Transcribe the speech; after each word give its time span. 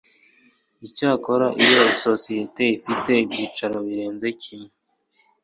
Icyakora 0.87 1.47
iyo 1.63 1.81
isosiyete 1.93 2.63
ifite 2.77 3.11
ibyiciro 3.23 3.77
birenze 3.87 4.27
kimwe 4.41 4.73